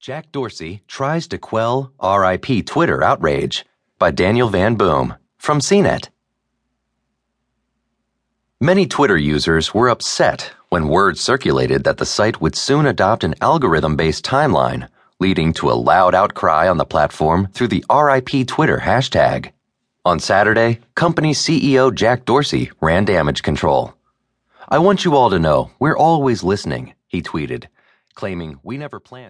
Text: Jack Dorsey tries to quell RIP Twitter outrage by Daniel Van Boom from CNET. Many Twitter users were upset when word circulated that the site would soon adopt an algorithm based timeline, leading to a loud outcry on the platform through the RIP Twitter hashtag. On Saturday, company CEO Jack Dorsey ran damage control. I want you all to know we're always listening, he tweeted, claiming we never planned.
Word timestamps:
Jack 0.00 0.30
Dorsey 0.30 0.82
tries 0.86 1.26
to 1.26 1.38
quell 1.38 1.92
RIP 2.00 2.64
Twitter 2.64 3.02
outrage 3.02 3.66
by 3.98 4.12
Daniel 4.12 4.48
Van 4.48 4.76
Boom 4.76 5.16
from 5.38 5.58
CNET. 5.58 6.08
Many 8.60 8.86
Twitter 8.86 9.16
users 9.16 9.74
were 9.74 9.88
upset 9.88 10.52
when 10.68 10.86
word 10.86 11.18
circulated 11.18 11.82
that 11.82 11.96
the 11.96 12.06
site 12.06 12.40
would 12.40 12.54
soon 12.54 12.86
adopt 12.86 13.24
an 13.24 13.34
algorithm 13.40 13.96
based 13.96 14.24
timeline, 14.24 14.88
leading 15.18 15.52
to 15.54 15.68
a 15.68 15.80
loud 15.90 16.14
outcry 16.14 16.68
on 16.68 16.76
the 16.76 16.84
platform 16.84 17.48
through 17.52 17.68
the 17.68 17.84
RIP 17.90 18.46
Twitter 18.46 18.78
hashtag. 18.78 19.50
On 20.04 20.20
Saturday, 20.20 20.78
company 20.94 21.32
CEO 21.32 21.92
Jack 21.92 22.24
Dorsey 22.24 22.70
ran 22.80 23.04
damage 23.04 23.42
control. 23.42 23.94
I 24.68 24.78
want 24.78 25.04
you 25.04 25.16
all 25.16 25.30
to 25.30 25.40
know 25.40 25.72
we're 25.80 25.96
always 25.96 26.44
listening, 26.44 26.94
he 27.08 27.20
tweeted, 27.20 27.64
claiming 28.14 28.60
we 28.62 28.78
never 28.78 29.00
planned. 29.00 29.26